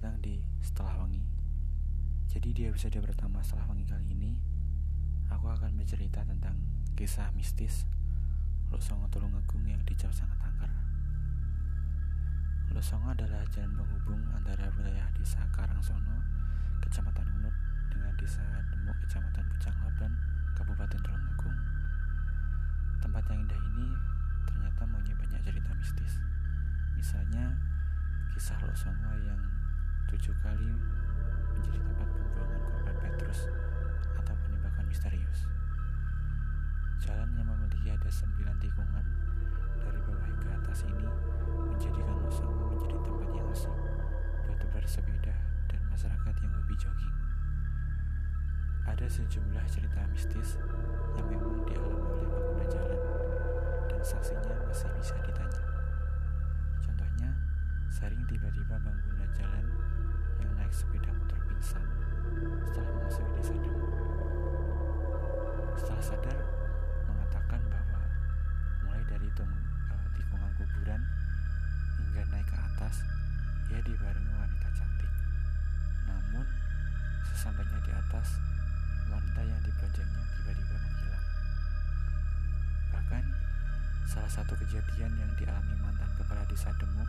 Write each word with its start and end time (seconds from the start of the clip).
datang 0.00 0.16
di 0.24 0.40
Setelah 0.64 0.96
Wangi. 1.04 1.20
Jadi 2.24 2.56
di 2.56 2.64
episode 2.64 2.96
pertama 3.04 3.44
Setelah 3.44 3.68
Wangi 3.68 3.84
kali 3.84 4.16
ini 4.16 4.32
Aku 5.28 5.44
akan 5.44 5.76
bercerita 5.76 6.24
tentang 6.24 6.56
kisah 6.96 7.28
mistis 7.36 7.84
Losongo 8.72 9.12
Tulungagung 9.12 9.60
yang 9.68 9.84
di 9.84 9.92
Sangat 10.00 10.40
Angker. 10.40 10.72
Losongo 12.72 13.12
adalah 13.12 13.44
jalan 13.52 13.76
penghubung 13.76 14.24
antara 14.32 14.72
wilayah 14.72 15.04
desa 15.20 15.44
Karangsono, 15.52 16.16
Kecamatan 16.80 17.28
Unut 17.36 17.52
Dengan 17.92 18.16
desa 18.16 18.40
Demuk, 18.72 18.96
Kecamatan 19.04 19.44
Pucang 19.52 19.76
Laban, 19.84 20.16
Kabupaten 20.56 20.96
Tulungagung 20.96 21.56
Tempat 23.04 23.28
yang 23.28 23.44
indah 23.44 23.60
ini 23.76 23.88
ternyata 24.48 24.80
punya 24.88 25.12
banyak 25.12 25.40
cerita 25.44 25.76
mistis. 25.76 26.24
Misalnya 26.96 27.52
Kisah 28.32 28.64
Losongo 28.64 29.12
yang 29.28 29.59
tujuh 30.10 30.34
kali 30.42 30.74
menjadi 31.54 31.78
tempat 31.86 32.08
pembuangan 32.10 32.60
korban 32.66 32.96
Petrus 32.98 33.46
atau 34.18 34.34
penembakan 34.42 34.82
misterius. 34.90 35.46
Jalan 36.98 37.30
yang 37.38 37.46
memiliki 37.46 37.94
ada 37.94 38.10
sembilan 38.10 38.58
tikungan 38.58 39.06
dari 39.78 40.02
bawah 40.02 40.26
hingga 40.26 40.50
atas 40.58 40.82
ini 40.82 41.06
menjadikan 41.62 42.18
Losongo 42.26 42.74
menjadi 42.74 42.98
tempat 43.06 43.28
yang 43.38 43.46
asik 43.54 43.76
buat 44.50 44.60
bersepeda 44.74 45.36
dan 45.70 45.80
masyarakat 45.94 46.34
yang 46.42 46.52
hobi 46.58 46.74
jogging. 46.74 47.16
Ada 48.90 49.06
sejumlah 49.06 49.64
cerita 49.70 50.10
mistis 50.10 50.58
yang 51.14 51.26
memang 51.30 51.62
dialami 51.70 52.18
oleh 52.18 52.26
pengguna 52.26 52.66
jalan 52.66 53.00
dan 53.86 54.02
saksinya 54.02 54.58
masih 54.66 54.90
bisa 54.98 55.14
ditanya. 55.22 55.62
Contohnya, 56.82 57.30
Sering 57.90 58.22
tiba-tiba 58.30 58.78
pengguna 58.86 59.26
jalan 59.34 59.66
yang 60.40 60.54
naik 60.56 60.72
sepeda 60.72 61.12
motor 61.12 61.38
pingsan 61.46 61.84
setelah 62.64 62.90
memasuki 62.96 63.30
desa 63.36 63.54
Demo. 63.60 63.88
Setelah 65.76 66.04
sadar, 66.04 66.38
mengatakan 67.08 67.60
bahwa 67.68 68.00
mulai 68.84 69.02
dari 69.04 69.28
uh, 69.28 70.06
tikungan 70.16 70.50
kuburan 70.56 71.02
hingga 72.00 72.22
naik 72.32 72.48
ke 72.48 72.56
atas, 72.56 73.04
ia 73.68 73.80
dibarengi 73.84 74.32
wanita 74.32 74.68
cantik. 74.72 75.12
Namun, 76.08 76.46
sesampainya 77.32 77.78
di 77.84 77.92
atas, 77.92 78.40
wanita 79.08 79.40
yang 79.44 79.60
diboncengnya 79.64 80.22
tiba-tiba 80.40 80.76
menghilang. 80.80 81.26
Bahkan, 82.92 83.24
salah 84.08 84.32
satu 84.32 84.56
kejadian 84.56 85.12
yang 85.16 85.32
dialami 85.36 85.74
mantan 85.80 86.10
kepala 86.16 86.44
desa 86.48 86.72
Demuk 86.80 87.08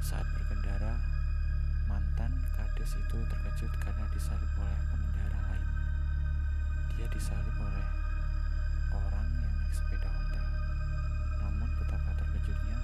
saat 0.00 0.24
berkendara, 0.32 0.96
kades 2.80 2.96
itu 2.96 3.18
terkejut 3.28 3.72
karena 3.84 4.08
disalip 4.08 4.48
oleh 4.56 4.80
pengendara 4.88 5.36
lain. 5.52 5.68
Dia 6.96 7.04
disalip 7.12 7.52
oleh 7.60 7.86
orang 8.88 9.28
yang 9.36 9.52
naik 9.52 9.76
sepeda 9.76 10.08
Honda. 10.08 10.40
Namun 11.44 11.68
betapa 11.76 12.08
terkejutnya 12.16 12.80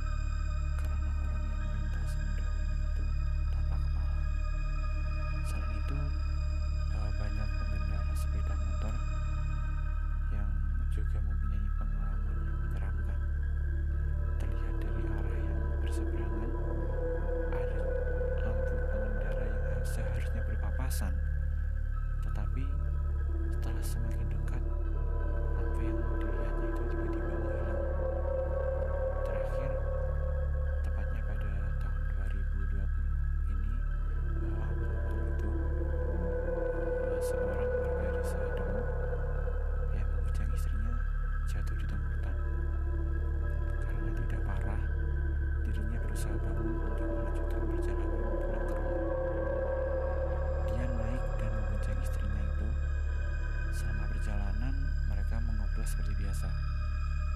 jatuh 41.66 41.82
di 41.82 41.86
hutan 41.98 42.36
karena 43.82 44.10
tidak 44.22 44.40
parah 44.46 44.82
dirinya 45.66 45.98
berusaha 46.06 46.36
bangun 46.38 46.78
untuk 46.78 47.08
melanjutkan 47.10 47.62
perjalanan 47.66 48.06
pulang 48.06 48.66
ke 48.70 48.74
rumah. 48.78 49.10
Dia 50.70 50.84
naik 50.86 51.24
dan 51.42 51.50
membonceng 51.58 51.98
istrinya 52.06 52.42
itu. 52.46 52.68
Selama 53.74 54.04
perjalanan, 54.14 54.74
mereka 55.10 55.36
mengobrol 55.42 55.82
seperti 55.82 56.14
biasa 56.22 56.46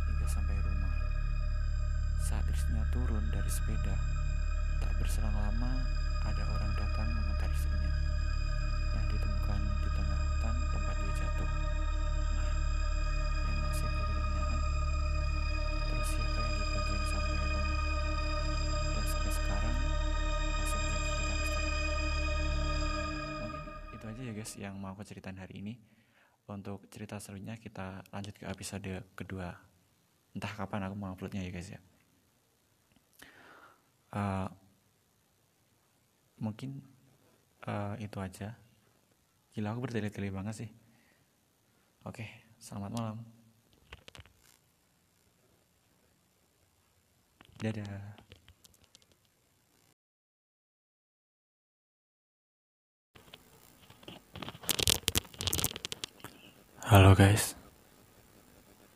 hingga 0.06 0.26
sampai 0.30 0.54
rumah. 0.62 0.94
Saat 2.22 2.47
istrinya 2.54 2.86
turun 2.94 3.26
dari 3.34 3.50
sepeda, 3.50 3.98
tak 4.78 4.94
berselang 5.02 5.34
lama 5.34 5.74
ada 6.22 6.47
orang 6.54 6.70
datang 6.78 7.10
mengantar 7.18 7.50
istrinya 7.50 7.92
yang 8.94 9.06
ditemukan 9.10 9.58
di 9.58 9.91
tengah 9.91 10.18
hutan 10.22 10.54
tempat 10.70 10.94
dia 11.02 11.14
jatuh. 11.18 11.79
Siapa 16.10 16.41
yang 16.43 17.06
sampai 17.06 17.37
dan 18.91 19.04
sampai 19.06 19.32
sekarang 19.32 19.76
masih 20.59 20.78
menjadi 20.82 21.09
cerita. 21.15 21.62
Mungkin 23.38 23.62
itu 23.94 24.04
aja 24.10 24.22
ya 24.26 24.32
guys 24.34 24.53
yang 24.59 24.75
mau 24.82 24.91
aku 24.91 25.06
ceritain 25.06 25.38
hari 25.38 25.62
ini. 25.62 25.75
Untuk 26.50 26.91
cerita 26.91 27.22
selanjutnya 27.22 27.62
kita 27.62 28.03
lanjut 28.10 28.34
ke 28.34 28.44
episode 28.50 28.91
kedua. 29.15 29.54
Entah 30.34 30.50
kapan 30.50 30.91
aku 30.91 30.98
mau 30.98 31.15
uploadnya 31.15 31.47
ya 31.47 31.54
guys 31.54 31.71
ya. 31.71 31.81
Eh, 34.10 34.48
mungkin 36.42 36.82
eh, 37.71 37.94
itu 38.03 38.19
aja. 38.19 38.59
Gila 39.54 39.71
aku 39.71 39.87
bertele-tele 39.87 40.34
banget 40.34 40.66
sih. 40.66 40.71
Oke, 42.03 42.27
selamat 42.59 42.91
malam. 42.91 43.40
Dadah. 47.60 48.16
Halo 56.88 57.12
guys, 57.12 57.53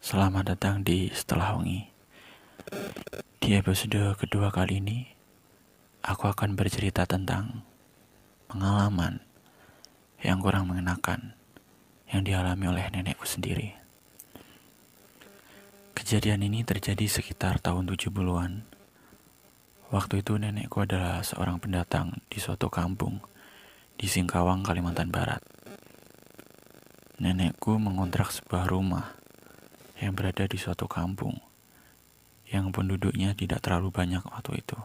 selamat 0.01 0.57
datang 0.57 0.81
di 0.81 1.13
Setelah 1.13 1.61
Wangi. 1.61 1.93
Di 3.37 3.53
episode 3.53 4.17
kedua 4.17 4.49
kali 4.49 4.81
ini, 4.81 5.13
aku 6.01 6.33
akan 6.33 6.57
bercerita 6.57 7.05
tentang 7.05 7.69
pengalaman 8.49 9.21
yang 10.25 10.41
kurang 10.41 10.73
mengenakan 10.73 11.37
yang 12.09 12.25
dialami 12.25 12.73
oleh 12.73 12.89
nenekku 12.89 13.29
sendiri. 13.29 13.84
Kejadian 16.15 16.47
ini 16.47 16.63
terjadi 16.63 17.11
sekitar 17.11 17.59
tahun 17.59 17.91
70-an. 17.91 18.63
Waktu 19.91 20.23
itu 20.23 20.39
nenekku 20.39 20.87
adalah 20.87 21.27
seorang 21.27 21.59
pendatang 21.59 22.23
di 22.31 22.39
suatu 22.39 22.71
kampung 22.71 23.19
di 23.99 24.07
Singkawang, 24.07 24.63
Kalimantan 24.63 25.11
Barat. 25.11 25.43
Nenekku 27.19 27.83
mengontrak 27.83 28.31
sebuah 28.31 28.71
rumah 28.71 29.19
yang 29.99 30.15
berada 30.15 30.47
di 30.47 30.55
suatu 30.55 30.87
kampung 30.87 31.35
yang 32.47 32.71
penduduknya 32.71 33.35
tidak 33.35 33.67
terlalu 33.67 33.91
banyak 33.91 34.23
waktu 34.23 34.63
itu, 34.63 34.79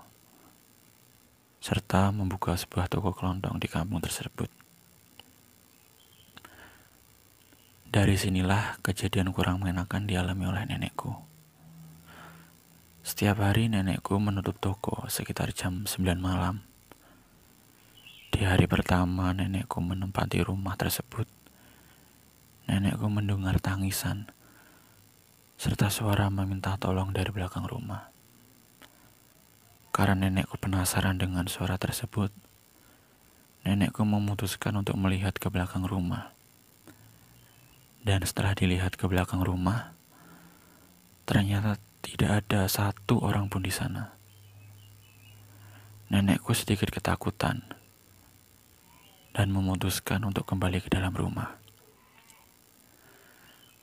serta 1.62 2.10
membuka 2.10 2.58
sebuah 2.58 2.90
toko 2.90 3.14
kelontong 3.14 3.62
di 3.62 3.70
kampung 3.70 4.02
tersebut. 4.02 4.50
Dari 7.90 8.22
sinilah 8.22 8.78
kejadian 8.86 9.34
kurang 9.34 9.66
mengenakan 9.66 10.06
dialami 10.06 10.46
oleh 10.46 10.62
nenekku. 10.62 11.10
Setiap 13.02 13.42
hari 13.42 13.66
nenekku 13.66 14.14
menutup 14.22 14.62
toko 14.62 15.10
sekitar 15.10 15.50
jam 15.58 15.90
9 15.90 16.22
malam. 16.22 16.62
Di 18.30 18.46
hari 18.46 18.70
pertama 18.70 19.34
nenekku 19.34 19.82
menempati 19.82 20.38
rumah 20.46 20.78
tersebut, 20.78 21.26
nenekku 22.70 23.10
mendengar 23.10 23.58
tangisan 23.58 24.30
serta 25.58 25.90
suara 25.90 26.30
meminta 26.30 26.78
tolong 26.78 27.10
dari 27.10 27.34
belakang 27.34 27.66
rumah. 27.66 28.14
Karena 29.90 30.30
nenekku 30.30 30.62
penasaran 30.62 31.18
dengan 31.18 31.50
suara 31.50 31.82
tersebut, 31.82 32.30
nenekku 33.66 34.06
memutuskan 34.06 34.78
untuk 34.78 34.94
melihat 34.94 35.34
ke 35.42 35.50
belakang 35.50 35.90
rumah. 35.90 36.38
Dan 38.10 38.26
setelah 38.26 38.58
dilihat 38.58 38.98
ke 38.98 39.06
belakang 39.06 39.46
rumah, 39.46 39.94
ternyata 41.30 41.78
tidak 42.02 42.42
ada 42.42 42.66
satu 42.66 43.22
orang 43.22 43.54
pun 43.54 43.62
di 43.62 43.70
sana. 43.70 44.18
nenekku 46.10 46.58
sedikit 46.58 46.90
ketakutan 46.90 47.62
dan 49.30 49.54
memutuskan 49.54 50.26
untuk 50.26 50.42
kembali 50.50 50.82
ke 50.82 50.90
dalam 50.90 51.14
rumah. 51.14 51.54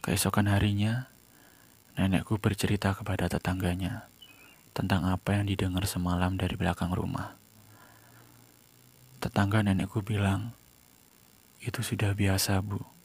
Keesokan 0.02 0.50
harinya, 0.50 1.06
nenekku 1.94 2.42
bercerita 2.42 2.98
kepada 2.98 3.30
tetangganya 3.30 4.10
tentang 4.74 5.06
apa 5.06 5.38
yang 5.38 5.46
didengar 5.46 5.86
semalam 5.86 6.34
dari 6.34 6.58
belakang 6.58 6.90
rumah. 6.90 7.38
Tetangga 9.22 9.62
nenekku 9.62 10.02
bilang, 10.02 10.50
itu 11.62 11.78
sudah 11.86 12.10
biasa 12.10 12.58
bu, 12.58 12.95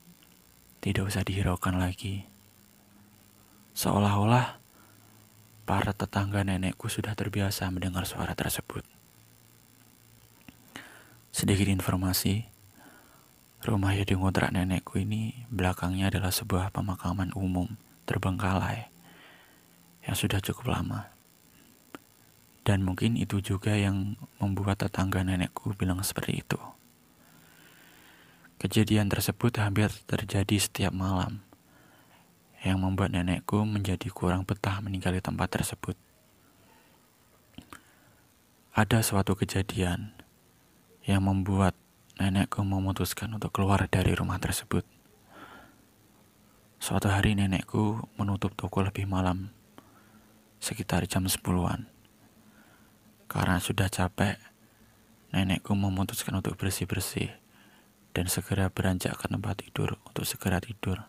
tidak 0.81 1.13
usah 1.13 1.21
dihiraukan 1.21 1.77
lagi. 1.77 2.25
Seolah-olah 3.77 4.57
para 5.69 5.93
tetangga 5.93 6.41
nenekku 6.41 6.89
sudah 6.89 7.13
terbiasa 7.13 7.69
mendengar 7.69 8.09
suara 8.09 8.33
tersebut. 8.33 8.81
Sedikit 11.31 11.69
informasi, 11.69 12.43
rumah 13.63 13.93
yang 13.95 14.19
ngontrak 14.19 14.51
nenekku 14.51 14.99
ini 14.99 15.47
belakangnya 15.47 16.11
adalah 16.11 16.33
sebuah 16.33 16.73
pemakaman 16.73 17.31
umum 17.37 17.71
terbengkalai 18.09 18.89
yang 20.03 20.17
sudah 20.17 20.41
cukup 20.41 20.75
lama. 20.75 21.07
Dan 22.65 22.81
mungkin 22.81 23.15
itu 23.15 23.37
juga 23.39 23.77
yang 23.77 24.17
membuat 24.41 24.81
tetangga 24.81 25.21
nenekku 25.21 25.77
bilang 25.77 26.01
seperti 26.01 26.41
itu. 26.41 26.59
Kejadian 28.61 29.09
tersebut 29.09 29.57
hampir 29.57 29.89
terjadi 30.05 30.53
setiap 30.61 30.93
malam, 30.93 31.41
yang 32.61 32.77
membuat 32.77 33.09
nenekku 33.09 33.65
menjadi 33.65 34.05
kurang 34.13 34.45
betah 34.45 34.77
meninggali 34.85 35.17
tempat 35.17 35.49
tersebut. 35.49 35.97
Ada 38.77 39.01
suatu 39.01 39.33
kejadian 39.33 40.13
yang 41.09 41.25
membuat 41.25 41.73
nenekku 42.21 42.61
memutuskan 42.61 43.33
untuk 43.33 43.49
keluar 43.49 43.81
dari 43.89 44.13
rumah 44.13 44.37
tersebut. 44.37 44.85
Suatu 46.77 47.09
hari 47.09 47.33
nenekku 47.33 48.13
menutup 48.13 48.53
toko 48.53 48.85
lebih 48.85 49.09
malam, 49.09 49.49
sekitar 50.61 51.09
jam 51.09 51.25
10-an. 51.25 51.89
Karena 53.25 53.57
sudah 53.57 53.89
capek, 53.89 54.37
nenekku 55.33 55.73
memutuskan 55.73 56.37
untuk 56.37 56.61
bersih-bersih 56.61 57.40
dan 58.11 58.27
segera 58.27 58.67
beranjak 58.67 59.15
ke 59.15 59.27
tempat 59.27 59.63
tidur 59.63 59.95
untuk 60.07 60.27
segera 60.27 60.59
tidur 60.59 61.03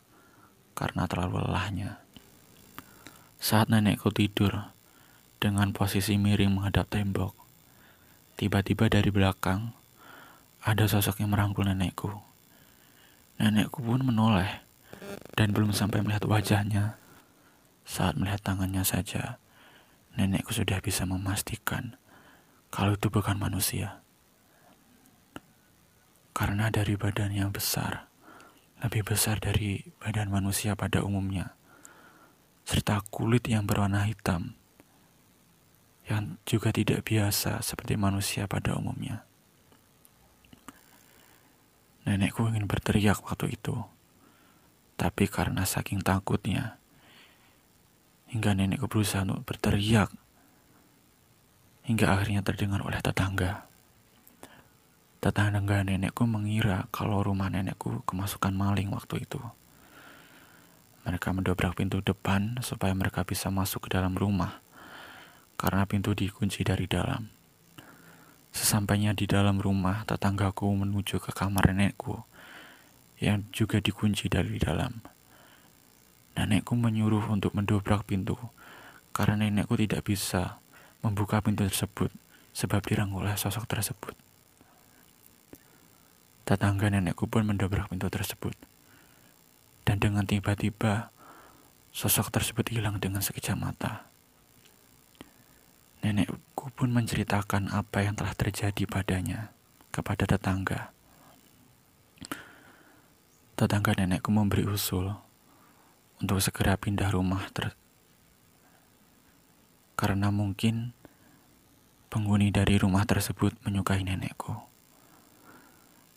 karena 0.78 1.06
terlalu 1.10 1.42
lelahnya. 1.42 2.02
Saat 3.42 3.74
nenekku 3.74 4.14
tidur 4.14 4.70
dengan 5.42 5.74
posisi 5.74 6.14
miring 6.14 6.54
menghadap 6.54 6.86
tembok, 6.86 7.34
tiba-tiba 8.38 8.86
dari 8.86 9.10
belakang 9.10 9.74
ada 10.62 10.86
sosok 10.86 11.18
yang 11.22 11.34
merangkul 11.34 11.66
nenekku. 11.66 12.10
Nenekku 13.42 13.82
pun 13.82 14.06
menoleh 14.06 14.62
dan 15.34 15.50
belum 15.50 15.74
sampai 15.74 16.06
melihat 16.06 16.22
wajahnya. 16.30 16.94
Saat 17.82 18.14
melihat 18.14 18.38
tangannya 18.46 18.86
saja, 18.86 19.42
nenekku 20.14 20.54
sudah 20.54 20.78
bisa 20.78 21.02
memastikan 21.02 21.98
kalau 22.70 22.94
itu 22.94 23.10
bukan 23.10 23.36
manusia. 23.36 24.01
Karena 26.32 26.72
dari 26.72 26.96
badan 26.96 27.32
yang 27.32 27.52
besar, 27.52 28.08
lebih 28.80 29.04
besar 29.04 29.38
dari 29.38 29.84
badan 30.00 30.32
manusia 30.32 30.72
pada 30.72 31.04
umumnya, 31.04 31.54
serta 32.64 33.04
kulit 33.12 33.46
yang 33.46 33.68
berwarna 33.68 34.08
hitam, 34.08 34.56
yang 36.08 36.40
juga 36.48 36.72
tidak 36.72 37.04
biasa 37.04 37.60
seperti 37.60 37.94
manusia 38.00 38.48
pada 38.48 38.74
umumnya. 38.74 39.28
Nenekku 42.08 42.48
ingin 42.50 42.66
berteriak 42.66 43.22
waktu 43.22 43.54
itu, 43.54 43.76
tapi 44.98 45.30
karena 45.30 45.62
saking 45.62 46.02
takutnya, 46.02 46.80
hingga 48.32 48.56
nenekku 48.56 48.88
berusaha 48.88 49.22
untuk 49.22 49.44
berteriak 49.44 50.10
hingga 51.82 52.14
akhirnya 52.14 52.42
terdengar 52.46 52.80
oleh 52.82 52.98
tetangga. 53.02 53.66
Tetangga 55.22 55.86
nenekku 55.86 56.26
mengira 56.26 56.90
kalau 56.90 57.22
rumah 57.22 57.46
nenekku 57.46 58.02
kemasukan 58.10 58.50
maling 58.50 58.90
waktu 58.90 59.22
itu. 59.22 59.38
Mereka 61.06 61.30
mendobrak 61.30 61.78
pintu 61.78 62.02
depan 62.02 62.58
supaya 62.58 62.90
mereka 62.90 63.22
bisa 63.22 63.46
masuk 63.46 63.86
ke 63.86 63.94
dalam 63.94 64.18
rumah, 64.18 64.58
karena 65.54 65.86
pintu 65.86 66.10
dikunci 66.18 66.66
dari 66.66 66.90
dalam. 66.90 67.30
Sesampainya 68.50 69.14
di 69.14 69.30
dalam 69.30 69.62
rumah, 69.62 70.02
tetanggaku 70.10 70.66
menuju 70.74 71.22
ke 71.22 71.30
kamar 71.30 71.70
nenekku, 71.70 72.26
yang 73.22 73.46
juga 73.54 73.78
dikunci 73.78 74.26
dari 74.26 74.58
dalam. 74.58 75.06
Nenekku 76.34 76.74
menyuruh 76.74 77.30
untuk 77.30 77.54
mendobrak 77.54 78.10
pintu, 78.10 78.34
karena 79.14 79.46
nenekku 79.46 79.78
tidak 79.78 80.02
bisa 80.02 80.58
membuka 80.98 81.38
pintu 81.38 81.62
tersebut 81.62 82.10
sebab 82.50 82.82
dirangkul 82.82 83.22
oleh 83.22 83.38
sosok 83.38 83.70
tersebut. 83.70 84.31
Tetangga 86.42 86.90
nenekku 86.90 87.30
pun 87.30 87.46
mendobrak 87.46 87.90
pintu 87.90 88.10
tersebut. 88.10 88.54
Dan 89.82 89.98
dengan 90.02 90.26
tiba-tiba, 90.26 91.10
sosok 91.94 92.32
tersebut 92.32 92.70
hilang 92.70 92.98
dengan 92.98 93.22
sekejap 93.22 93.56
mata. 93.58 94.06
Nenekku 96.02 96.74
pun 96.74 96.90
menceritakan 96.90 97.70
apa 97.70 98.02
yang 98.02 98.18
telah 98.18 98.34
terjadi 98.34 98.86
padanya 98.90 99.54
kepada 99.94 100.26
tetangga. 100.26 100.90
Tetangga 103.54 103.94
nenekku 103.94 104.34
memberi 104.34 104.66
usul 104.66 105.14
untuk 106.18 106.42
segera 106.42 106.74
pindah 106.74 107.14
rumah 107.14 107.46
ter 107.54 107.78
karena 110.02 110.34
mungkin 110.34 110.90
penghuni 112.10 112.50
dari 112.50 112.74
rumah 112.74 113.06
tersebut 113.06 113.54
menyukai 113.62 114.02
nenekku. 114.02 114.71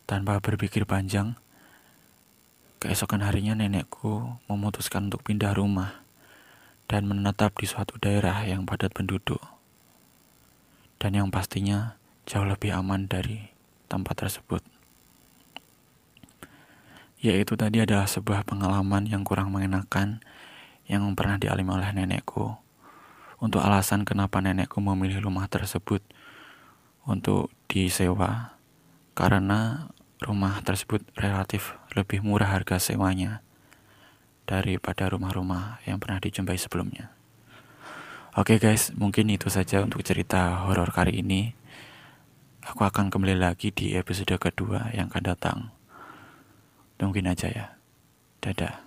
Tanpa 0.06 0.38
berpikir 0.38 0.86
panjang, 0.86 1.34
keesokan 2.78 3.26
harinya 3.26 3.58
nenekku 3.58 4.38
memutuskan 4.46 5.10
untuk 5.10 5.26
pindah 5.26 5.58
rumah 5.58 6.06
dan 6.86 7.10
menetap 7.10 7.58
di 7.58 7.66
suatu 7.66 7.98
daerah 7.98 8.46
yang 8.46 8.70
padat 8.70 8.94
penduduk. 8.94 9.42
Dan 11.02 11.18
yang 11.18 11.34
pastinya 11.34 11.98
jauh 12.30 12.46
lebih 12.46 12.78
aman 12.78 13.10
dari 13.10 13.50
tempat 13.90 14.26
tersebut. 14.26 14.62
Yaitu 17.18 17.58
tadi 17.58 17.82
adalah 17.82 18.06
sebuah 18.06 18.46
pengalaman 18.46 19.10
yang 19.10 19.26
kurang 19.26 19.50
mengenakan 19.50 20.22
yang 20.86 21.02
pernah 21.18 21.42
dialami 21.42 21.82
oleh 21.82 21.90
nenekku 21.98 22.54
untuk 23.42 23.62
alasan 23.66 24.06
kenapa 24.06 24.38
nenekku 24.40 24.78
memilih 24.80 25.26
rumah 25.26 25.50
tersebut 25.50 26.06
untuk 27.10 27.50
disewa 27.66 28.56
karena 29.18 29.90
rumah 30.24 30.62
tersebut 30.64 31.04
relatif 31.20 31.76
lebih 31.96 32.24
murah 32.24 32.56
harga 32.56 32.80
sewanya 32.80 33.44
daripada 34.46 35.10
rumah-rumah 35.10 35.82
yang 35.84 35.98
pernah 35.98 36.22
dijumpai 36.22 36.56
sebelumnya. 36.56 37.12
Oke 38.36 38.60
okay 38.60 38.72
guys, 38.72 38.92
mungkin 38.96 39.32
itu 39.32 39.48
saja 39.48 39.80
untuk 39.80 40.04
cerita 40.04 40.68
horor 40.68 40.92
kali 40.92 41.24
ini. 41.24 41.56
Aku 42.66 42.84
akan 42.84 43.08
kembali 43.08 43.40
lagi 43.40 43.72
di 43.72 43.96
episode 43.96 44.36
kedua 44.36 44.92
yang 44.92 45.08
akan 45.08 45.24
datang. 45.24 45.58
Tungguin 47.00 47.32
aja 47.32 47.48
ya. 47.48 47.66
Dadah. 48.44 48.86